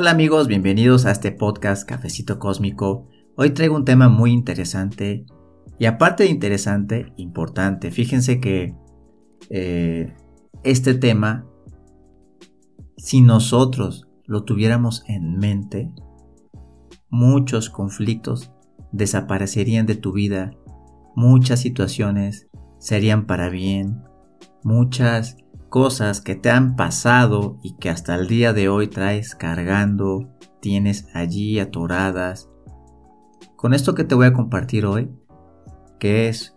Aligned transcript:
Hola 0.00 0.12
amigos, 0.12 0.46
bienvenidos 0.46 1.06
a 1.06 1.10
este 1.10 1.32
podcast 1.32 1.84
Cafecito 1.84 2.38
Cósmico. 2.38 3.08
Hoy 3.34 3.50
traigo 3.50 3.74
un 3.74 3.84
tema 3.84 4.08
muy 4.08 4.30
interesante 4.30 5.26
y 5.76 5.86
aparte 5.86 6.22
de 6.22 6.30
interesante, 6.30 7.12
importante. 7.16 7.90
Fíjense 7.90 8.38
que 8.38 8.76
eh, 9.50 10.14
este 10.62 10.94
tema, 10.94 11.48
si 12.96 13.22
nosotros 13.22 14.06
lo 14.24 14.44
tuviéramos 14.44 15.02
en 15.08 15.36
mente, 15.36 15.92
muchos 17.10 17.68
conflictos 17.68 18.52
desaparecerían 18.92 19.86
de 19.86 19.96
tu 19.96 20.12
vida, 20.12 20.52
muchas 21.16 21.58
situaciones 21.58 22.46
serían 22.78 23.26
para 23.26 23.48
bien, 23.48 24.04
muchas 24.62 25.38
cosas 25.68 26.20
que 26.20 26.34
te 26.34 26.50
han 26.50 26.76
pasado 26.76 27.58
y 27.62 27.76
que 27.76 27.90
hasta 27.90 28.14
el 28.14 28.26
día 28.26 28.52
de 28.52 28.68
hoy 28.68 28.88
traes 28.88 29.34
cargando, 29.34 30.28
tienes 30.60 31.08
allí 31.14 31.58
atoradas. 31.60 32.48
Con 33.56 33.74
esto 33.74 33.94
que 33.94 34.04
te 34.04 34.14
voy 34.14 34.26
a 34.26 34.32
compartir 34.32 34.86
hoy, 34.86 35.10
que 35.98 36.28
es 36.28 36.56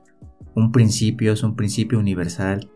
un 0.55 0.71
principio, 0.71 1.33
es 1.33 1.43
un 1.43 1.55
principio 1.55 1.99
universal, 1.99 2.69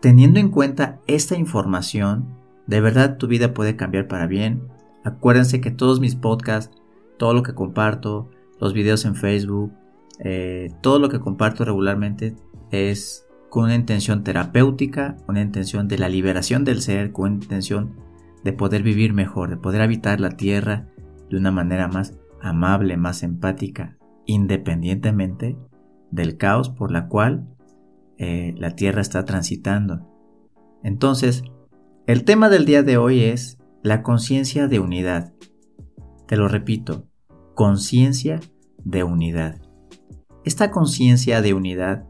teniendo 0.00 0.40
en 0.40 0.50
cuenta 0.50 1.00
esta 1.06 1.36
información, 1.36 2.36
de 2.66 2.80
verdad 2.80 3.16
tu 3.16 3.26
vida 3.26 3.54
puede 3.54 3.76
cambiar 3.76 4.08
para 4.08 4.26
bien. 4.26 4.68
Acuérdense 5.04 5.60
que 5.60 5.70
todos 5.70 6.00
mis 6.00 6.14
podcasts, 6.14 6.76
todo 7.18 7.34
lo 7.34 7.42
que 7.42 7.54
comparto, 7.54 8.30
los 8.60 8.72
videos 8.72 9.04
en 9.04 9.16
Facebook, 9.16 9.72
eh, 10.20 10.70
todo 10.80 10.98
lo 10.98 11.08
que 11.08 11.20
comparto 11.20 11.64
regularmente 11.64 12.36
es 12.70 13.27
con 13.50 13.64
una 13.64 13.74
intención 13.74 14.24
terapéutica, 14.24 15.16
una 15.26 15.40
intención 15.40 15.88
de 15.88 15.98
la 15.98 16.08
liberación 16.08 16.64
del 16.64 16.82
ser, 16.82 17.12
con 17.12 17.32
una 17.32 17.42
intención 17.42 17.96
de 18.44 18.52
poder 18.52 18.82
vivir 18.82 19.12
mejor, 19.12 19.50
de 19.50 19.56
poder 19.56 19.82
habitar 19.82 20.20
la 20.20 20.30
tierra 20.30 20.88
de 21.30 21.36
una 21.36 21.50
manera 21.50 21.88
más 21.88 22.18
amable, 22.40 22.96
más 22.96 23.22
empática, 23.22 23.96
independientemente 24.26 25.56
del 26.10 26.36
caos 26.36 26.68
por 26.70 26.90
la 26.90 27.08
cual 27.08 27.48
eh, 28.16 28.54
la 28.56 28.74
tierra 28.74 29.00
está 29.00 29.24
transitando. 29.24 30.06
Entonces, 30.82 31.42
el 32.06 32.24
tema 32.24 32.48
del 32.48 32.64
día 32.64 32.82
de 32.82 32.96
hoy 32.96 33.24
es 33.24 33.58
la 33.82 34.02
conciencia 34.02 34.68
de 34.68 34.80
unidad. 34.80 35.32
Te 36.26 36.36
lo 36.36 36.48
repito, 36.48 37.06
conciencia 37.54 38.40
de 38.84 39.04
unidad. 39.04 39.60
Esta 40.44 40.70
conciencia 40.70 41.42
de 41.42 41.54
unidad 41.54 42.06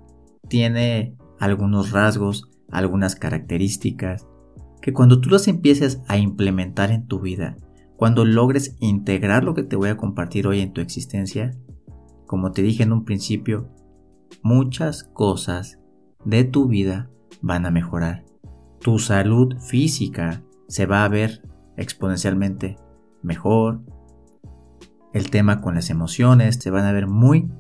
tiene 0.49 1.18
algunos 1.39 1.93
rasgos, 1.93 2.51
algunas 2.71 3.17
características, 3.17 4.27
que 4.81 4.93
cuando 4.93 5.21
tú 5.21 5.31
las 5.31 5.49
empieces 5.49 6.03
a 6.09 6.19
implementar 6.19 6.91
en 6.91 7.07
tu 7.07 7.21
vida, 7.21 7.57
cuando 7.97 8.25
logres 8.25 8.77
integrar 8.79 9.45
lo 9.45 9.55
que 9.55 9.65
te 9.65 9.77
voy 9.77 9.89
a 9.89 9.97
compartir 9.97 10.47
hoy 10.47 10.61
en 10.61 10.73
tu 10.73 10.81
existencia, 10.81 11.57
como 12.27 12.53
te 12.53 12.63
dije 12.63 12.85
en 12.85 12.93
un 12.93 13.05
principio, 13.05 13.69
muchas 14.43 15.05
cosas 15.05 15.81
de 16.25 16.45
tu 16.45 16.69
vida 16.69 17.11
van 17.43 17.67
a 17.67 17.71
mejorar. 17.71 18.25
Tu 18.81 18.99
salud 18.99 19.57
física 19.61 20.45
se 20.69 20.87
va 20.87 21.05
a 21.05 21.09
ver 21.09 21.43
exponencialmente 21.77 22.77
mejor. 23.23 23.81
El 25.13 25.31
tema 25.31 25.61
con 25.61 25.75
las 25.75 25.91
emociones 25.91 26.57
se 26.57 26.71
van 26.71 26.85
a 26.85 26.93
ver 26.93 27.07
muy 27.07 27.51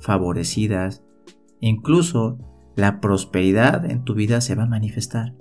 favorecidas. 0.00 1.04
Incluso 1.60 2.38
la 2.76 3.00
prosperidad 3.00 3.84
en 3.90 4.04
tu 4.04 4.14
vida 4.14 4.40
se 4.40 4.54
va 4.54 4.64
a 4.64 4.68
manifestar. 4.68 5.34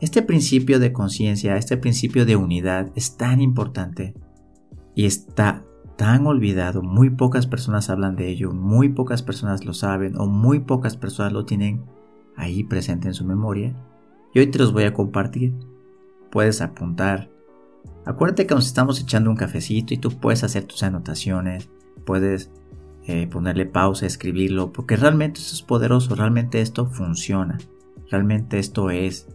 Este 0.00 0.22
principio 0.22 0.78
de 0.78 0.92
conciencia, 0.92 1.56
este 1.56 1.76
principio 1.76 2.26
de 2.26 2.36
unidad 2.36 2.92
es 2.94 3.16
tan 3.16 3.40
importante 3.40 4.14
y 4.94 5.06
está 5.06 5.64
tan 5.96 6.26
olvidado, 6.26 6.82
muy 6.82 7.10
pocas 7.10 7.46
personas 7.46 7.88
hablan 7.88 8.16
de 8.16 8.28
ello, 8.28 8.52
muy 8.52 8.90
pocas 8.90 9.22
personas 9.22 9.64
lo 9.64 9.72
saben 9.72 10.16
o 10.16 10.26
muy 10.26 10.60
pocas 10.60 10.96
personas 10.96 11.32
lo 11.32 11.46
tienen 11.46 11.84
ahí 12.36 12.64
presente 12.64 13.08
en 13.08 13.14
su 13.14 13.24
memoria. 13.24 13.74
Y 14.34 14.40
hoy 14.40 14.48
te 14.48 14.58
los 14.58 14.72
voy 14.72 14.84
a 14.84 14.92
compartir. 14.92 15.54
Puedes 16.30 16.60
apuntar. 16.60 17.30
Acuérdate 18.04 18.46
que 18.46 18.54
nos 18.54 18.66
estamos 18.66 19.00
echando 19.00 19.30
un 19.30 19.36
cafecito 19.36 19.94
y 19.94 19.98
tú 19.98 20.10
puedes 20.10 20.44
hacer 20.44 20.64
tus 20.64 20.82
anotaciones, 20.82 21.70
puedes 22.04 22.50
eh, 23.08 23.28
ponerle 23.28 23.66
pausa, 23.66 24.04
escribirlo, 24.04 24.72
porque 24.72 24.96
realmente 24.96 25.40
esto 25.40 25.54
es 25.54 25.62
poderoso, 25.62 26.16
realmente 26.16 26.60
esto 26.60 26.86
funciona, 26.86 27.56
realmente 28.10 28.58
esto 28.58 28.90
es. 28.90 29.28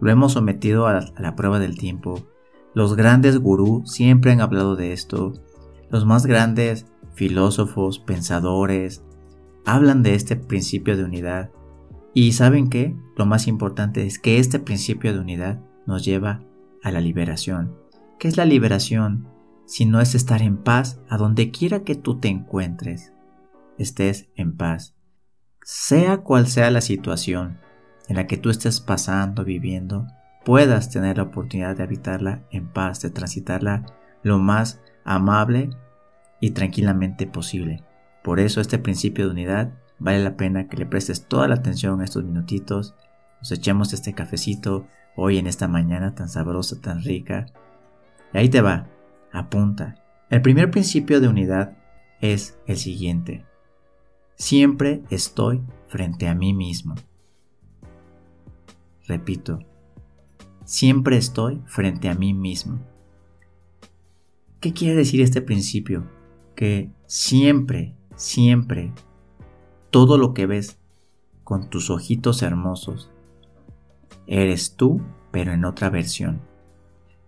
Lo 0.00 0.10
hemos 0.10 0.32
sometido 0.32 0.86
a 0.86 1.12
la, 1.18 1.36
prueba 1.36 1.58
del 1.58 1.76
tiempo. 1.76 2.22
Los 2.74 2.96
grandes 2.96 3.38
gurús 3.38 3.92
siempre 3.92 4.32
han 4.32 4.40
hablado 4.40 4.76
de 4.76 4.94
esto. 4.94 5.34
Los 5.90 6.06
más 6.06 6.24
grandes 6.24 6.86
filósofos, 7.14 7.98
pensadores, 7.98 9.04
hablan 9.66 10.02
de 10.02 10.14
este 10.14 10.36
principio 10.36 10.96
de 10.96 11.04
unidad. 11.04 11.50
Y 12.14 12.32
saben 12.32 12.70
qué? 12.70 12.96
Lo 13.16 13.26
más 13.26 13.46
importante 13.46 14.06
es 14.06 14.18
que 14.18 14.38
este 14.38 14.58
principio 14.58 15.12
de 15.12 15.20
unidad 15.20 15.60
nos 15.86 16.02
lleva 16.04 16.42
a 16.82 16.90
la 16.90 17.02
liberación. 17.02 17.76
¿Qué 18.18 18.28
es 18.28 18.38
la 18.38 18.46
liberación? 18.46 19.28
Si 19.66 19.86
no 19.86 20.00
es 20.00 20.14
estar 20.14 20.42
en 20.42 20.56
paz 20.58 21.00
a 21.08 21.16
donde 21.16 21.50
quiera 21.50 21.82
que 21.82 21.94
tú 21.94 22.18
te 22.18 22.28
encuentres, 22.28 23.12
estés 23.78 24.28
en 24.36 24.56
paz. 24.56 24.94
Sea 25.62 26.18
cual 26.18 26.46
sea 26.46 26.70
la 26.70 26.80
situación 26.80 27.58
en 28.08 28.16
la 28.16 28.26
que 28.26 28.36
tú 28.36 28.50
estés 28.50 28.80
pasando, 28.80 29.44
viviendo, 29.44 30.06
puedas 30.44 30.90
tener 30.90 31.18
la 31.18 31.24
oportunidad 31.24 31.76
de 31.76 31.84
habitarla 31.84 32.42
en 32.50 32.68
paz, 32.68 33.00
de 33.00 33.10
transitarla 33.10 33.86
lo 34.22 34.38
más 34.38 34.80
amable 35.04 35.70
y 36.40 36.50
tranquilamente 36.50 37.26
posible. 37.26 37.84
Por 38.22 38.40
eso 38.40 38.60
este 38.60 38.78
principio 38.78 39.26
de 39.26 39.32
unidad 39.32 39.72
vale 39.98 40.22
la 40.22 40.36
pena 40.36 40.68
que 40.68 40.76
le 40.76 40.86
prestes 40.86 41.26
toda 41.26 41.48
la 41.48 41.54
atención 41.56 42.00
a 42.00 42.04
estos 42.04 42.24
minutitos, 42.24 42.94
nos 43.38 43.52
echemos 43.52 43.92
este 43.92 44.14
cafecito 44.14 44.86
hoy 45.16 45.38
en 45.38 45.46
esta 45.46 45.68
mañana 45.68 46.14
tan 46.14 46.28
sabrosa, 46.28 46.80
tan 46.80 47.02
rica. 47.02 47.46
Y 48.32 48.38
ahí 48.38 48.48
te 48.48 48.60
va, 48.60 48.88
apunta. 49.32 49.94
El 50.30 50.42
primer 50.42 50.70
principio 50.70 51.20
de 51.20 51.28
unidad 51.28 51.76
es 52.20 52.58
el 52.66 52.76
siguiente. 52.76 53.44
Siempre 54.36 55.02
estoy 55.10 55.62
frente 55.88 56.28
a 56.28 56.34
mí 56.34 56.54
mismo. 56.54 56.94
Repito, 59.06 59.58
siempre 60.64 61.16
estoy 61.16 61.60
frente 61.66 62.08
a 62.08 62.14
mí 62.14 62.32
mismo. 62.34 62.80
¿Qué 64.60 64.72
quiere 64.72 64.94
decir 64.94 65.20
este 65.20 65.42
principio? 65.42 66.08
Que 66.54 66.90
siempre, 67.06 67.96
siempre, 68.16 68.92
todo 69.90 70.18
lo 70.18 70.34
que 70.34 70.46
ves 70.46 70.78
con 71.42 71.68
tus 71.68 71.90
ojitos 71.90 72.42
hermosos, 72.42 73.10
eres 74.26 74.76
tú, 74.76 75.02
pero 75.30 75.52
en 75.52 75.64
otra 75.64 75.90
versión. 75.90 76.40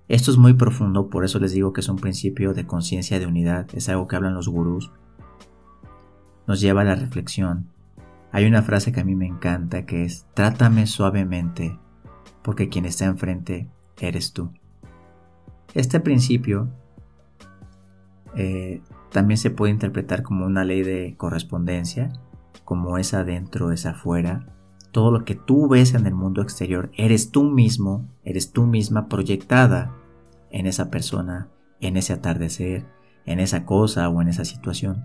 Esto 0.08 0.30
es 0.30 0.36
muy 0.36 0.52
profundo, 0.52 1.08
por 1.08 1.24
eso 1.24 1.38
les 1.38 1.52
digo 1.52 1.72
que 1.72 1.80
es 1.80 1.88
un 1.88 1.96
principio 1.96 2.52
de 2.52 2.66
conciencia 2.66 3.18
de 3.18 3.26
unidad, 3.26 3.66
es 3.72 3.88
algo 3.88 4.06
que 4.06 4.16
hablan 4.16 4.34
los 4.34 4.48
gurús. 4.48 4.92
Nos 6.46 6.60
lleva 6.60 6.82
a 6.82 6.84
la 6.84 6.94
reflexión. 6.94 7.68
Hay 8.30 8.44
una 8.44 8.62
frase 8.62 8.92
que 8.92 9.00
a 9.00 9.04
mí 9.04 9.14
me 9.14 9.26
encanta 9.26 9.86
que 9.86 10.04
es, 10.04 10.26
trátame 10.34 10.86
suavemente, 10.86 11.78
porque 12.42 12.68
quien 12.68 12.84
está 12.84 13.06
enfrente 13.06 13.70
eres 13.98 14.32
tú. 14.32 14.50
Este 15.72 16.00
principio 16.00 16.68
eh, 18.36 18.82
también 19.10 19.38
se 19.38 19.50
puede 19.50 19.72
interpretar 19.72 20.22
como 20.22 20.44
una 20.44 20.64
ley 20.64 20.82
de 20.82 21.14
correspondencia, 21.16 22.12
como 22.64 22.98
es 22.98 23.14
adentro, 23.14 23.72
es 23.72 23.86
afuera. 23.86 24.46
Todo 24.94 25.10
lo 25.10 25.24
que 25.24 25.34
tú 25.34 25.66
ves 25.66 25.92
en 25.94 26.06
el 26.06 26.14
mundo 26.14 26.40
exterior, 26.40 26.92
eres 26.96 27.32
tú 27.32 27.42
mismo, 27.42 28.08
eres 28.22 28.52
tú 28.52 28.64
misma 28.64 29.08
proyectada 29.08 29.92
en 30.52 30.66
esa 30.66 30.88
persona, 30.88 31.48
en 31.80 31.96
ese 31.96 32.12
atardecer, 32.12 32.86
en 33.26 33.40
esa 33.40 33.66
cosa 33.66 34.08
o 34.08 34.22
en 34.22 34.28
esa 34.28 34.44
situación. 34.44 35.04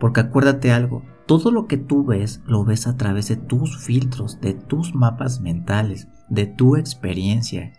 Porque 0.00 0.20
acuérdate 0.20 0.72
algo, 0.72 1.02
todo 1.26 1.50
lo 1.50 1.66
que 1.66 1.76
tú 1.76 2.06
ves 2.06 2.40
lo 2.46 2.64
ves 2.64 2.86
a 2.86 2.96
través 2.96 3.28
de 3.28 3.36
tus 3.36 3.76
filtros, 3.76 4.40
de 4.40 4.54
tus 4.54 4.94
mapas 4.94 5.42
mentales, 5.42 6.08
de 6.30 6.46
tu 6.46 6.76
experiencia. 6.76 7.74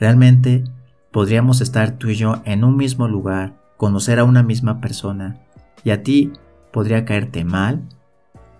Realmente 0.00 0.64
podríamos 1.12 1.60
estar 1.60 1.98
tú 1.98 2.08
y 2.08 2.16
yo 2.16 2.42
en 2.44 2.64
un 2.64 2.76
mismo 2.76 3.06
lugar, 3.06 3.54
conocer 3.76 4.18
a 4.18 4.24
una 4.24 4.42
misma 4.42 4.80
persona, 4.80 5.40
y 5.84 5.90
a 5.90 6.02
ti 6.02 6.32
podría 6.72 7.04
caerte 7.04 7.44
mal, 7.44 7.88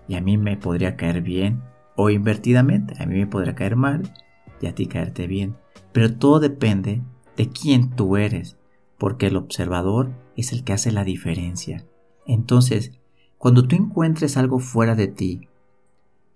y 0.07 0.15
a 0.15 0.21
mí 0.21 0.37
me 0.37 0.55
podría 0.55 0.95
caer 0.95 1.21
bien, 1.21 1.74
o 1.95 2.09
invertidamente, 2.09 2.95
a 3.01 3.05
mí 3.05 3.15
me 3.15 3.27
podría 3.27 3.55
caer 3.55 3.75
mal, 3.75 4.13
y 4.61 4.67
a 4.67 4.75
ti 4.75 4.87
caerte 4.87 5.27
bien. 5.27 5.55
Pero 5.91 6.15
todo 6.15 6.39
depende 6.39 7.01
de 7.37 7.49
quién 7.49 7.91
tú 7.95 8.17
eres, 8.17 8.57
porque 8.97 9.27
el 9.27 9.37
observador 9.37 10.11
es 10.35 10.51
el 10.51 10.63
que 10.63 10.73
hace 10.73 10.91
la 10.91 11.03
diferencia. 11.03 11.85
Entonces, 12.25 12.93
cuando 13.37 13.67
tú 13.67 13.75
encuentres 13.75 14.37
algo 14.37 14.59
fuera 14.59 14.95
de 14.95 15.07
ti, 15.07 15.47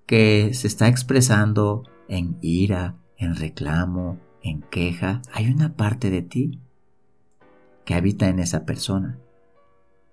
que 0.05 0.53
se 0.53 0.67
está 0.67 0.87
expresando 0.87 1.83
en 2.07 2.37
ira, 2.41 2.95
en 3.17 3.35
reclamo, 3.35 4.17
en 4.41 4.61
queja, 4.61 5.21
hay 5.33 5.49
una 5.51 5.75
parte 5.75 6.09
de 6.09 6.21
ti 6.21 6.59
que 7.85 7.93
habita 7.93 8.27
en 8.27 8.39
esa 8.39 8.65
persona. 8.65 9.19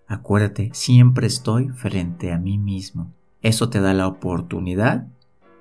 Acuérdate, 0.07 0.71
siempre 0.73 1.27
estoy 1.27 1.69
frente 1.69 2.33
a 2.33 2.39
mí 2.39 2.59
mismo. 2.59 3.13
Eso 3.43 3.71
te 3.71 3.81
da 3.81 3.93
la 3.95 4.07
oportunidad 4.07 5.09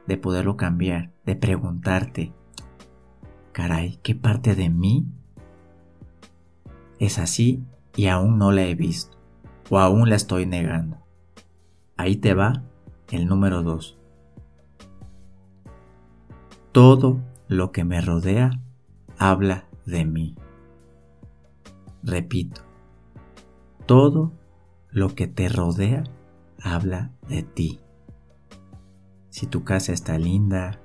de 0.08 0.18
poderlo 0.18 0.58
cambiar, 0.58 1.12
de 1.26 1.36
preguntarte, 1.36 2.34
caray, 3.52 4.00
¿qué 4.04 4.16
parte 4.16 4.56
de 4.56 4.70
mí 4.70 5.08
es 7.00 7.20
así 7.20 7.64
y 7.96 8.08
aún 8.08 8.38
no 8.38 8.52
la 8.52 8.64
he 8.64 8.76
visto 8.76 9.18
o 9.70 9.80
aún 9.80 10.10
la 10.10 10.16
estoy 10.16 10.46
negando? 10.46 10.98
Ahí 11.98 12.18
te 12.18 12.34
va 12.34 12.64
el 13.12 13.28
número 13.28 13.64
2. 13.64 13.98
Todo 16.72 17.22
lo 17.48 17.72
que 17.72 17.86
me 17.86 18.02
rodea 18.02 18.52
habla 19.18 19.66
de 19.86 20.06
mí. 20.06 20.36
Repito, 22.04 22.62
todo 23.86 24.34
lo 24.90 25.16
que 25.16 25.28
te 25.28 25.50
rodea 25.50 26.04
habla 26.62 27.12
de 27.28 27.44
ti. 27.44 27.80
Si 29.36 29.48
tu 29.48 29.66
casa 29.66 29.92
está 29.92 30.18
linda, 30.18 30.80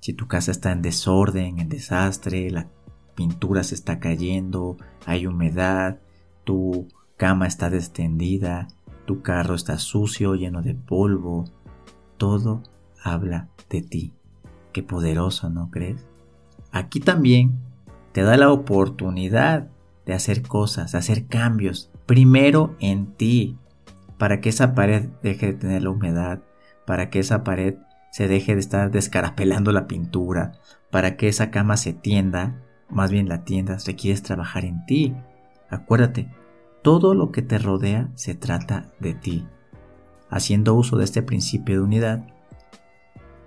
si 0.00 0.14
tu 0.14 0.26
casa 0.26 0.50
está 0.50 0.72
en 0.72 0.80
desorden, 0.80 1.58
en 1.58 1.68
desastre, 1.68 2.50
la 2.50 2.68
pintura 3.14 3.64
se 3.64 3.74
está 3.74 4.00
cayendo, 4.00 4.78
hay 5.04 5.26
humedad, 5.26 5.98
tu 6.44 6.88
cama 7.18 7.46
está 7.46 7.68
destendida, 7.68 8.68
tu 9.04 9.20
carro 9.20 9.56
está 9.56 9.76
sucio, 9.76 10.36
lleno 10.36 10.62
de 10.62 10.74
polvo, 10.74 11.44
todo 12.16 12.62
habla 13.04 13.50
de 13.68 13.82
ti. 13.82 14.14
Qué 14.72 14.82
poderoso, 14.82 15.50
¿no 15.50 15.70
crees? 15.70 16.06
Aquí 16.72 16.98
también 16.98 17.58
te 18.12 18.22
da 18.22 18.38
la 18.38 18.50
oportunidad 18.50 19.68
de 20.06 20.14
hacer 20.14 20.40
cosas, 20.40 20.92
de 20.92 20.98
hacer 20.98 21.26
cambios, 21.26 21.90
primero 22.06 22.74
en 22.80 23.12
ti, 23.16 23.58
para 24.16 24.40
que 24.40 24.48
esa 24.48 24.74
pared 24.74 25.10
deje 25.22 25.48
de 25.48 25.52
tener 25.52 25.82
la 25.82 25.90
humedad, 25.90 26.40
para 26.88 27.10
que 27.10 27.18
esa 27.18 27.44
pared 27.44 27.74
se 28.10 28.28
deje 28.28 28.54
de 28.54 28.60
estar 28.60 28.90
descarapelando 28.90 29.72
la 29.72 29.86
pintura, 29.86 30.52
para 30.90 31.18
que 31.18 31.28
esa 31.28 31.50
cama 31.50 31.76
se 31.76 31.92
tienda, 31.92 32.62
más 32.88 33.10
bien 33.10 33.28
la 33.28 33.44
tiendas, 33.44 33.86
requieres 33.86 34.22
trabajar 34.22 34.64
en 34.64 34.86
ti. 34.86 35.14
Acuérdate, 35.68 36.32
todo 36.80 37.12
lo 37.12 37.30
que 37.30 37.42
te 37.42 37.58
rodea 37.58 38.08
se 38.14 38.34
trata 38.34 38.86
de 39.00 39.12
ti. 39.12 39.46
Haciendo 40.30 40.72
uso 40.72 40.96
de 40.96 41.04
este 41.04 41.20
principio 41.20 41.74
de 41.74 41.82
unidad, 41.82 42.26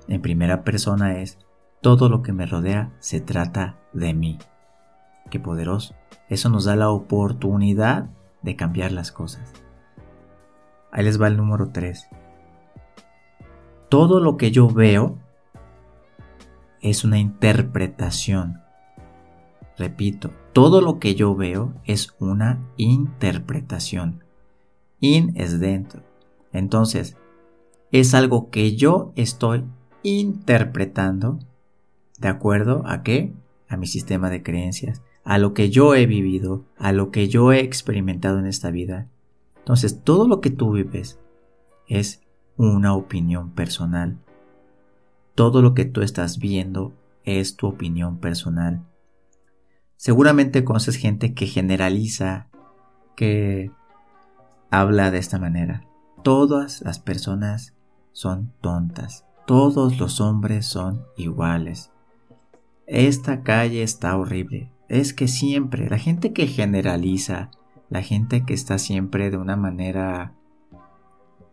en 0.07 0.21
primera 0.21 0.63
persona 0.63 1.19
es, 1.19 1.39
todo 1.81 2.09
lo 2.09 2.21
que 2.21 2.33
me 2.33 2.45
rodea 2.45 2.91
se 2.99 3.21
trata 3.21 3.79
de 3.91 4.13
mí. 4.13 4.37
Qué 5.31 5.39
poderoso. 5.39 5.95
Eso 6.29 6.49
nos 6.49 6.65
da 6.65 6.75
la 6.75 6.91
oportunidad 6.91 8.11
de 8.43 8.55
cambiar 8.55 8.91
las 8.91 9.11
cosas. 9.11 9.51
Ahí 10.91 11.03
les 11.03 11.19
va 11.19 11.27
el 11.27 11.37
número 11.37 11.69
3. 11.69 12.07
Todo 13.91 14.21
lo 14.21 14.37
que 14.37 14.51
yo 14.51 14.69
veo 14.69 15.19
es 16.79 17.03
una 17.03 17.19
interpretación. 17.19 18.61
Repito, 19.77 20.31
todo 20.53 20.79
lo 20.79 20.97
que 20.97 21.13
yo 21.13 21.35
veo 21.35 21.73
es 21.83 22.15
una 22.17 22.65
interpretación. 22.77 24.23
In 25.01 25.33
es 25.35 25.59
dentro. 25.59 26.03
Entonces, 26.53 27.17
es 27.91 28.13
algo 28.13 28.49
que 28.49 28.77
yo 28.77 29.11
estoy 29.17 29.65
interpretando 30.03 31.39
de 32.17 32.29
acuerdo 32.29 32.83
a 32.85 33.03
qué? 33.03 33.33
A 33.67 33.75
mi 33.75 33.87
sistema 33.87 34.29
de 34.29 34.41
creencias, 34.41 35.01
a 35.25 35.37
lo 35.37 35.53
que 35.53 35.69
yo 35.69 35.95
he 35.95 36.05
vivido, 36.05 36.63
a 36.77 36.93
lo 36.93 37.11
que 37.11 37.27
yo 37.27 37.51
he 37.51 37.59
experimentado 37.59 38.39
en 38.39 38.45
esta 38.45 38.71
vida. 38.71 39.09
Entonces, 39.57 40.01
todo 40.01 40.29
lo 40.29 40.39
que 40.39 40.49
tú 40.49 40.71
vives 40.71 41.19
es 41.87 42.21
una 42.69 42.93
opinión 42.93 43.51
personal. 43.51 44.17
Todo 45.35 45.61
lo 45.61 45.73
que 45.73 45.85
tú 45.85 46.01
estás 46.01 46.39
viendo 46.39 46.93
es 47.23 47.55
tu 47.55 47.67
opinión 47.67 48.17
personal. 48.17 48.83
Seguramente 49.97 50.63
conoces 50.63 50.95
gente 50.95 51.33
que 51.33 51.47
generaliza, 51.47 52.47
que 53.15 53.71
habla 54.69 55.11
de 55.11 55.19
esta 55.19 55.39
manera. 55.39 55.87
Todas 56.23 56.81
las 56.81 56.99
personas 56.99 57.73
son 58.11 58.51
tontas. 58.61 59.25
Todos 59.45 59.99
los 59.99 60.21
hombres 60.21 60.65
son 60.65 61.05
iguales. 61.17 61.91
Esta 62.87 63.41
calle 63.43 63.83
está 63.83 64.17
horrible 64.17 64.71
es 64.91 65.13
que 65.13 65.29
siempre, 65.29 65.89
la 65.89 65.97
gente 65.97 66.33
que 66.33 66.47
generaliza, 66.47 67.49
la 67.89 68.01
gente 68.01 68.43
que 68.43 68.53
está 68.53 68.77
siempre 68.77 69.31
de 69.31 69.37
una 69.37 69.55
manera 69.55 70.33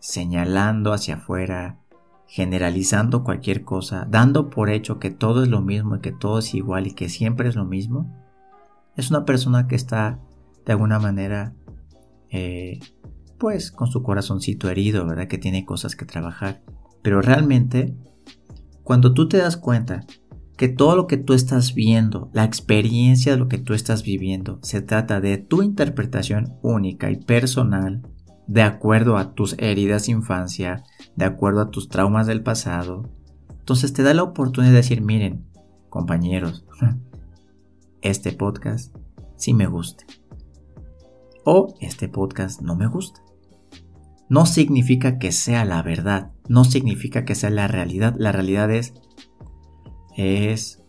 señalando 0.01 0.93
hacia 0.93 1.17
afuera, 1.17 1.81
generalizando 2.27 3.25
cualquier 3.25 3.65
cosa, 3.65 4.07
dando 4.11 4.51
por 4.51 4.71
hecho 4.71 4.99
que 4.99 5.11
todo 5.11 5.43
es 5.43 5.49
lo 5.49 5.63
mismo 5.63 5.97
y 5.97 6.01
que 6.01 6.13
todo 6.13 6.41
es 6.41 6.55
igual 6.55 6.87
y 6.87 6.93
que 6.93 7.09
siempre 7.09 7.49
es 7.49 7.57
lo 7.57 7.65
mismo, 7.65 8.15
es 8.97 9.11
una 9.11 9.25
persona 9.25 9.67
que 9.67 9.77
está 9.77 10.21
de 10.67 10.73
alguna 10.73 10.99
manera, 10.99 11.55
eh, 12.31 12.81
pues 13.39 13.71
con 13.71 13.89
su 13.89 14.03
corazoncito 14.03 14.69
herido, 14.69 15.07
¿verdad? 15.07 15.29
Que 15.29 15.39
tiene 15.39 15.65
cosas 15.65 15.97
que 15.97 16.05
trabajar. 16.05 16.63
Pero 17.01 17.23
realmente, 17.23 17.97
cuando 18.83 19.15
tú 19.15 19.29
te 19.29 19.39
das 19.39 19.57
cuenta 19.57 20.05
que 20.59 20.69
todo 20.69 20.97
lo 20.97 21.07
que 21.07 21.17
tú 21.17 21.33
estás 21.33 21.73
viendo, 21.73 22.31
la 22.35 22.45
experiencia 22.45 23.33
de 23.33 23.39
lo 23.39 23.49
que 23.49 23.59
tú 23.59 23.73
estás 23.73 24.03
viviendo, 24.03 24.59
se 24.63 24.83
trata 24.83 25.21
de 25.21 25.39
tu 25.39 25.63
interpretación 25.63 26.59
única 26.63 27.11
y 27.11 27.17
personal, 27.17 28.03
de 28.49 28.63
acuerdo 28.63 29.17
a 29.17 29.35
tus 29.35 29.55
heridas 29.59 30.07
de 30.07 30.13
infancia, 30.13 30.83
de 31.15 31.25
acuerdo 31.25 31.61
a 31.61 31.71
tus 31.71 31.89
traumas 31.89 32.27
del 32.27 32.43
pasado. 32.43 33.09
Entonces 33.51 33.93
te 33.93 34.03
da 34.03 34.13
la 34.15 34.25
oportunidad 34.25 34.73
de 34.73 34.79
decir, 34.79 35.01
miren, 35.01 35.47
compañeros, 35.89 36.65
este 38.03 38.33
podcast 38.33 38.97
sí 39.37 39.55
me 39.55 39.67
gusta. 39.67 40.05
O 41.45 41.77
este 41.81 42.09
podcast 42.09 42.61
no 42.61 42.75
me 42.75 42.89
gusta. 42.89 43.23
No 44.29 44.45
significa 44.45 45.19
que 45.19 45.31
sea 45.31 45.65
la 45.65 45.83
verdad, 45.83 46.33
no 46.49 46.65
significa 46.65 47.25
que 47.25 47.37
sea 47.37 47.51
la 47.51 47.69
realidad. 47.69 48.15
La 48.19 48.33
realidad 48.33 48.71
es 48.71 48.93
es... 50.19 50.83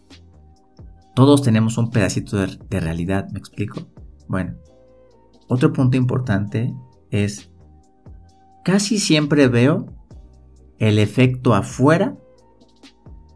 Todos 1.15 1.41
tenemos 1.41 1.77
un 1.77 1.91
pedacito 1.91 2.37
de, 2.37 2.79
realidad, 2.79 3.29
¿me 3.31 3.39
explico? 3.39 3.87
Bueno, 4.27 4.55
otro 5.47 5.71
punto 5.73 5.97
importante 5.97 6.73
es, 7.11 7.48
casi 8.63 8.99
siempre 8.99 9.47
veo 9.47 9.85
el 10.79 10.99
efecto 10.99 11.53
afuera, 11.53 12.17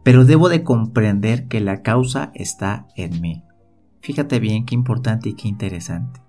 pero 0.02 0.24
debo 0.24 0.48
de 0.48 0.62
comprender 0.62 1.48
que 1.48 1.60
la 1.60 1.82
causa 1.82 2.30
está 2.34 2.86
en 2.96 3.20
mí. 3.20 3.42
Fíjate 4.00 4.38
bien 4.38 4.66
qué 4.66 4.74
importante 4.74 5.30
y 5.30 5.34
qué 5.34 5.48
interesante. 5.48 6.20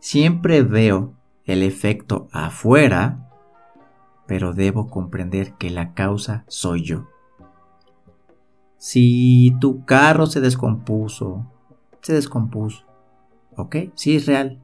Siempre 0.00 0.62
veo 0.62 1.14
el 1.44 1.62
efecto 1.62 2.28
afuera, 2.32 3.30
pero 4.26 4.54
debo 4.54 4.88
comprender 4.88 5.54
que 5.54 5.70
la 5.70 5.94
causa 5.94 6.44
soy 6.48 6.84
yo. 6.84 7.06
Si 8.76 9.56
tu 9.60 9.84
carro 9.84 10.26
se 10.26 10.40
descompuso, 10.40 11.50
se 12.00 12.14
descompuso. 12.14 12.84
¿Ok? 13.56 13.76
Sí 13.94 14.16
es 14.16 14.26
real. 14.26 14.62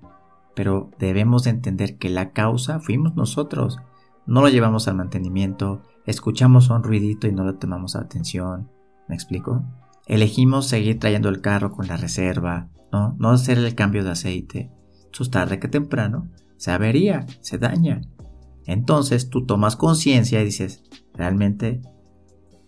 Pero 0.54 0.90
debemos 0.98 1.46
entender 1.46 1.96
que 1.98 2.08
la 2.08 2.32
causa 2.32 2.80
fuimos 2.80 3.14
nosotros. 3.16 3.78
No 4.26 4.40
lo 4.40 4.48
llevamos 4.48 4.88
al 4.88 4.96
mantenimiento, 4.96 5.82
escuchamos 6.06 6.70
un 6.70 6.82
ruidito 6.82 7.26
y 7.26 7.32
no 7.32 7.44
le 7.44 7.54
tomamos 7.54 7.96
atención. 7.96 8.70
¿Me 9.08 9.14
explico? 9.14 9.64
Elegimos 10.06 10.66
seguir 10.66 10.98
trayendo 10.98 11.28
el 11.28 11.40
carro 11.40 11.72
con 11.72 11.86
la 11.88 11.96
reserva, 11.96 12.68
¿no? 12.92 13.16
No 13.18 13.30
hacer 13.30 13.58
el 13.58 13.74
cambio 13.74 14.04
de 14.04 14.10
aceite. 14.10 14.70
Entonces 15.10 15.30
tarde 15.30 15.58
que 15.58 15.68
temprano 15.68 16.28
se 16.56 16.70
avería, 16.70 17.26
se 17.40 17.58
daña. 17.58 18.02
Entonces 18.66 19.28
tú 19.28 19.44
tomas 19.44 19.76
conciencia 19.76 20.40
y 20.40 20.46
dices, 20.46 20.82
realmente 21.12 21.82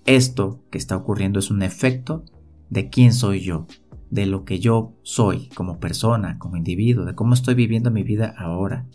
esto 0.05 0.63
que 0.71 0.79
está 0.79 0.97
ocurriendo 0.97 1.39
es 1.39 1.51
un 1.51 1.63
efecto 1.63 2.25
de 2.71 2.89
quién 2.91 3.13
soy 3.13 3.41
yo, 3.41 3.67
de 4.11 4.27
lo 4.27 4.45
que 4.45 4.59
yo 4.59 4.95
soy 5.03 5.49
como 5.51 5.79
persona, 5.79 6.39
como 6.39 6.57
individuo, 6.57 7.05
de 7.05 7.15
cómo 7.15 7.35
estoy 7.35 7.55
viviendo 7.55 7.91
mi 7.91 8.03
vida 8.03 8.35
ahora. 8.37 8.87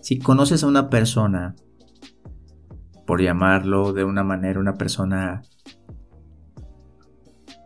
Si 0.00 0.18
conoces 0.18 0.62
a 0.62 0.66
una 0.66 0.90
persona, 0.90 1.56
por 3.06 3.22
llamarlo 3.22 3.92
de 3.92 4.04
una 4.04 4.24
manera, 4.24 4.60
una 4.60 4.74
persona 4.74 5.42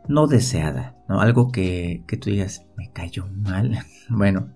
no 0.09 0.27
deseada, 0.27 0.97
¿no? 1.09 1.21
algo 1.21 1.51
que, 1.51 2.05
que 2.07 2.17
tú 2.17 2.31
digas, 2.31 2.67
me 2.77 2.93
cayó 2.93 3.27
mal. 3.27 3.79
bueno, 4.09 4.55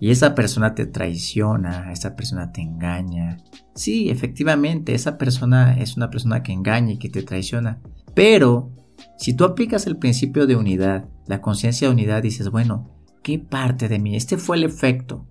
y 0.00 0.10
esa 0.10 0.34
persona 0.34 0.74
te 0.74 0.86
traiciona, 0.86 1.92
esa 1.92 2.16
persona 2.16 2.52
te 2.52 2.60
engaña. 2.60 3.38
Sí, 3.74 4.10
efectivamente, 4.10 4.94
esa 4.94 5.16
persona 5.16 5.78
es 5.78 5.96
una 5.96 6.10
persona 6.10 6.42
que 6.42 6.52
engaña 6.52 6.92
y 6.92 6.98
que 6.98 7.08
te 7.08 7.22
traiciona. 7.22 7.80
Pero 8.14 8.70
Si 9.16 9.34
tú 9.34 9.44
aplicas 9.44 9.86
el 9.86 9.96
principio 9.96 10.46
de 10.46 10.56
unidad, 10.56 11.08
la 11.26 11.40
conciencia 11.40 11.88
de 11.88 11.94
unidad, 11.94 12.22
dices, 12.22 12.50
bueno, 12.50 12.90
¿qué 13.22 13.38
parte 13.38 13.88
de 13.88 13.98
mí? 13.98 14.16
Este 14.16 14.36
fue 14.36 14.56
el 14.56 14.64
efecto. 14.64 15.26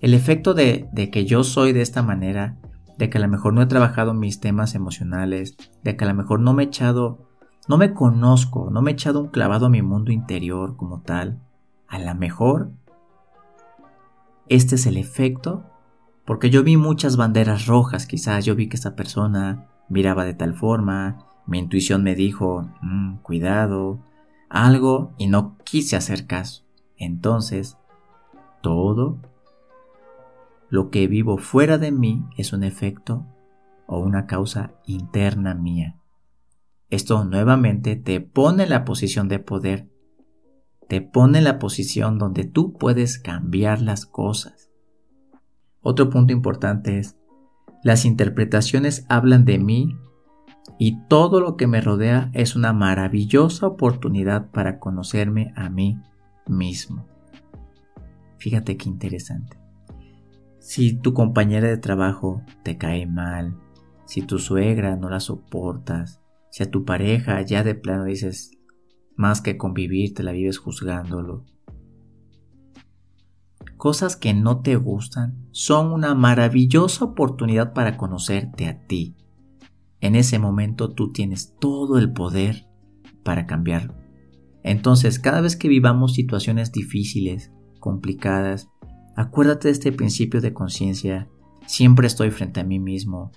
El 0.00 0.14
efecto 0.14 0.54
de, 0.54 0.88
de 0.92 1.10
que 1.10 1.24
yo 1.24 1.44
soy 1.44 1.72
de 1.72 1.82
esta 1.82 2.02
manera, 2.02 2.58
de 2.98 3.10
que 3.10 3.18
a 3.18 3.20
lo 3.20 3.28
mejor 3.28 3.52
no 3.52 3.62
he 3.62 3.66
trabajado 3.66 4.14
mis 4.14 4.40
temas 4.40 4.74
emocionales, 4.74 5.56
de 5.82 5.96
que 5.96 6.04
a 6.04 6.08
lo 6.08 6.14
mejor 6.14 6.40
no 6.40 6.54
me 6.54 6.64
he 6.64 6.66
echado, 6.66 7.28
no 7.68 7.78
me 7.78 7.94
conozco, 7.94 8.70
no 8.70 8.82
me 8.82 8.90
he 8.90 8.94
echado 8.94 9.20
un 9.20 9.28
clavado 9.28 9.66
a 9.66 9.70
mi 9.70 9.82
mundo 9.82 10.12
interior 10.12 10.76
como 10.76 11.00
tal, 11.02 11.40
a 11.88 11.98
lo 11.98 12.14
mejor 12.14 12.72
este 14.48 14.74
es 14.74 14.86
el 14.86 14.96
efecto, 14.96 15.64
porque 16.26 16.50
yo 16.50 16.62
vi 16.62 16.76
muchas 16.76 17.16
banderas 17.16 17.66
rojas, 17.66 18.06
quizás 18.06 18.44
yo 18.44 18.54
vi 18.54 18.68
que 18.68 18.76
esta 18.76 18.94
persona 18.94 19.68
miraba 19.88 20.24
de 20.24 20.34
tal 20.34 20.54
forma, 20.54 21.26
mi 21.46 21.58
intuición 21.58 22.02
me 22.02 22.14
dijo, 22.14 22.68
mm, 22.80 23.16
cuidado, 23.18 24.00
algo, 24.48 25.12
y 25.18 25.26
no 25.26 25.56
quise 25.64 25.96
hacer 25.96 26.26
caso. 26.26 26.64
Entonces, 26.96 27.76
todo 28.62 29.18
lo 30.70 30.90
que 30.90 31.06
vivo 31.06 31.38
fuera 31.38 31.78
de 31.78 31.92
mí 31.92 32.24
es 32.36 32.52
un 32.52 32.64
efecto 32.64 33.26
o 33.86 33.98
una 33.98 34.26
causa 34.26 34.72
interna 34.86 35.54
mía. 35.54 35.96
Esto 36.90 37.24
nuevamente 37.24 37.96
te 37.96 38.20
pone 38.20 38.64
en 38.64 38.70
la 38.70 38.84
posición 38.84 39.28
de 39.28 39.38
poder, 39.38 39.88
te 40.88 41.00
pone 41.00 41.38
en 41.38 41.44
la 41.44 41.58
posición 41.58 42.18
donde 42.18 42.44
tú 42.44 42.72
puedes 42.72 43.18
cambiar 43.18 43.80
las 43.80 44.06
cosas. 44.06 44.70
Otro 45.80 46.08
punto 46.08 46.32
importante 46.32 46.98
es, 46.98 47.16
las 47.82 48.04
interpretaciones 48.04 49.04
hablan 49.08 49.44
de 49.44 49.58
mí 49.58 49.98
y 50.78 51.00
todo 51.08 51.40
lo 51.40 51.56
que 51.56 51.66
me 51.66 51.80
rodea 51.80 52.30
es 52.32 52.56
una 52.56 52.72
maravillosa 52.72 53.66
oportunidad 53.66 54.50
para 54.50 54.78
conocerme 54.78 55.52
a 55.56 55.68
mí 55.70 55.98
mismo. 56.46 57.06
Fíjate 58.38 58.76
qué 58.76 58.88
interesante. 58.88 59.58
Si 60.58 60.94
tu 60.94 61.14
compañera 61.14 61.68
de 61.68 61.76
trabajo 61.76 62.42
te 62.62 62.78
cae 62.78 63.06
mal, 63.06 63.56
si 64.06 64.22
tu 64.22 64.38
suegra 64.38 64.96
no 64.96 65.08
la 65.08 65.20
soportas, 65.20 66.20
si 66.50 66.62
a 66.62 66.70
tu 66.70 66.84
pareja 66.84 67.40
ya 67.42 67.62
de 67.62 67.74
plano 67.74 68.04
dices, 68.04 68.52
más 69.16 69.40
que 69.40 69.56
convivir, 69.56 70.14
te 70.14 70.22
la 70.22 70.32
vives 70.32 70.58
juzgándolo. 70.58 71.44
Cosas 73.76 74.16
que 74.16 74.34
no 74.34 74.60
te 74.60 74.76
gustan 74.76 75.48
son 75.50 75.92
una 75.92 76.14
maravillosa 76.14 77.04
oportunidad 77.04 77.72
para 77.72 77.96
conocerte 77.96 78.66
a 78.66 78.86
ti. 78.86 79.16
En 80.04 80.14
ese 80.14 80.38
momento 80.38 80.92
tú 80.92 81.12
tienes 81.12 81.54
todo 81.58 81.98
el 81.98 82.12
poder 82.12 82.68
para 83.22 83.46
cambiarlo. 83.46 83.94
Entonces, 84.62 85.18
cada 85.18 85.40
vez 85.40 85.56
que 85.56 85.68
vivamos 85.68 86.14
situaciones 86.14 86.72
difíciles, 86.72 87.52
complicadas, 87.80 88.68
Acuérdate 89.16 89.68
de 89.68 89.72
este 89.72 89.92
principio 89.92 90.40
de 90.40 90.52
conciencia. 90.52 91.28
Siempre 91.66 92.06
estoy 92.06 92.30
frente 92.30 92.60
a 92.60 92.64
mí 92.64 92.80
mismo. 92.80 93.30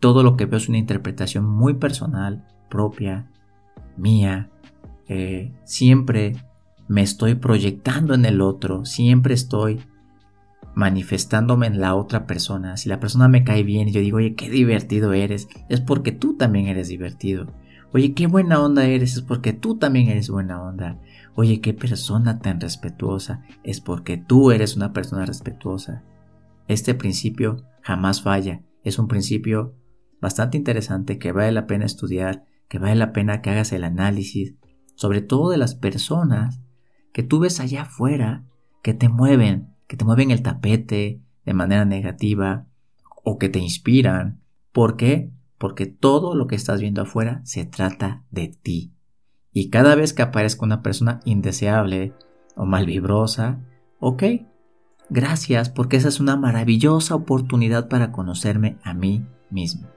Todo 0.00 0.22
lo 0.22 0.36
que 0.36 0.46
veo 0.46 0.56
es 0.56 0.68
una 0.68 0.78
interpretación 0.78 1.44
muy 1.44 1.74
personal, 1.74 2.46
propia, 2.68 3.30
mía. 3.96 4.50
Eh, 5.06 5.52
siempre 5.64 6.32
me 6.88 7.02
estoy 7.02 7.36
proyectando 7.36 8.14
en 8.14 8.24
el 8.24 8.40
otro. 8.40 8.84
Siempre 8.84 9.34
estoy 9.34 9.80
manifestándome 10.74 11.66
en 11.66 11.80
la 11.80 11.94
otra 11.94 12.26
persona. 12.26 12.76
Si 12.76 12.88
la 12.88 13.00
persona 13.00 13.28
me 13.28 13.44
cae 13.44 13.62
bien 13.62 13.88
y 13.88 13.92
yo 13.92 14.00
digo, 14.00 14.18
oye, 14.18 14.34
qué 14.34 14.50
divertido 14.50 15.12
eres, 15.12 15.48
es 15.68 15.80
porque 15.80 16.12
tú 16.12 16.36
también 16.36 16.66
eres 16.66 16.88
divertido. 16.88 17.46
Oye, 17.92 18.14
qué 18.14 18.26
buena 18.26 18.62
onda 18.62 18.84
eres, 18.84 19.16
es 19.16 19.22
porque 19.22 19.52
tú 19.52 19.76
también 19.76 20.08
eres 20.08 20.30
buena 20.30 20.62
onda. 20.62 21.00
Oye, 21.34 21.60
qué 21.60 21.74
persona 21.74 22.38
tan 22.38 22.60
respetuosa, 22.60 23.42
es 23.64 23.80
porque 23.80 24.16
tú 24.16 24.52
eres 24.52 24.76
una 24.76 24.92
persona 24.92 25.26
respetuosa. 25.26 26.04
Este 26.68 26.94
principio 26.94 27.64
jamás 27.82 28.22
falla, 28.22 28.62
es 28.84 28.98
un 28.98 29.08
principio 29.08 29.74
bastante 30.20 30.56
interesante 30.56 31.18
que 31.18 31.32
vale 31.32 31.50
la 31.50 31.66
pena 31.66 31.84
estudiar, 31.84 32.44
que 32.68 32.78
vale 32.78 32.94
la 32.94 33.12
pena 33.12 33.42
que 33.42 33.50
hagas 33.50 33.72
el 33.72 33.82
análisis, 33.82 34.54
sobre 34.94 35.22
todo 35.22 35.50
de 35.50 35.58
las 35.58 35.74
personas 35.74 36.60
que 37.12 37.22
tú 37.22 37.40
ves 37.40 37.58
allá 37.58 37.82
afuera, 37.82 38.44
que 38.82 38.94
te 38.94 39.08
mueven, 39.08 39.69
que 39.90 39.96
te 39.96 40.04
mueven 40.04 40.30
el 40.30 40.40
tapete 40.40 41.20
de 41.44 41.52
manera 41.52 41.84
negativa 41.84 42.64
o 43.24 43.38
que 43.38 43.48
te 43.48 43.58
inspiran. 43.58 44.40
¿Por 44.70 44.96
qué? 44.96 45.32
Porque 45.58 45.86
todo 45.86 46.36
lo 46.36 46.46
que 46.46 46.54
estás 46.54 46.80
viendo 46.80 47.02
afuera 47.02 47.40
se 47.42 47.64
trata 47.64 48.22
de 48.30 48.46
ti. 48.46 48.92
Y 49.52 49.68
cada 49.68 49.96
vez 49.96 50.12
que 50.12 50.22
aparezca 50.22 50.64
una 50.64 50.80
persona 50.80 51.18
indeseable 51.24 52.12
o 52.54 52.66
malvibrosa, 52.66 53.58
ok, 53.98 54.22
gracias 55.08 55.70
porque 55.70 55.96
esa 55.96 56.06
es 56.06 56.20
una 56.20 56.36
maravillosa 56.36 57.16
oportunidad 57.16 57.88
para 57.88 58.12
conocerme 58.12 58.78
a 58.84 58.94
mí 58.94 59.26
mismo. 59.50 59.88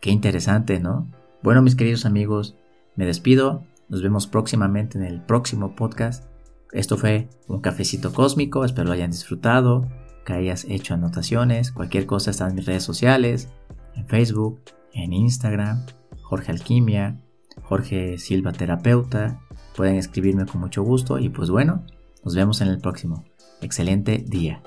Qué 0.00 0.12
interesante, 0.12 0.78
¿no? 0.78 1.08
Bueno, 1.42 1.62
mis 1.62 1.74
queridos 1.74 2.06
amigos, 2.06 2.54
me 2.94 3.06
despido. 3.06 3.64
Nos 3.88 4.04
vemos 4.04 4.28
próximamente 4.28 4.98
en 4.98 5.04
el 5.04 5.20
próximo 5.20 5.74
podcast. 5.74 6.35
Esto 6.72 6.96
fue 6.96 7.28
un 7.48 7.60
cafecito 7.60 8.12
cósmico. 8.12 8.64
Espero 8.64 8.88
lo 8.88 8.92
hayan 8.92 9.10
disfrutado, 9.10 9.88
que 10.24 10.34
hayas 10.34 10.64
hecho 10.64 10.94
anotaciones. 10.94 11.72
Cualquier 11.72 12.06
cosa 12.06 12.30
está 12.30 12.48
en 12.48 12.54
mis 12.56 12.66
redes 12.66 12.82
sociales, 12.84 13.48
en 13.94 14.06
Facebook, 14.06 14.60
en 14.92 15.12
Instagram, 15.12 15.86
Jorge 16.22 16.52
Alquimia, 16.52 17.20
Jorge 17.62 18.18
Silva 18.18 18.52
Terapeuta. 18.52 19.40
Pueden 19.76 19.96
escribirme 19.96 20.46
con 20.46 20.60
mucho 20.60 20.82
gusto 20.82 21.18
y 21.18 21.28
pues 21.28 21.50
bueno, 21.50 21.84
nos 22.24 22.34
vemos 22.34 22.60
en 22.60 22.68
el 22.68 22.78
próximo. 22.78 23.24
Excelente 23.60 24.18
día. 24.18 24.62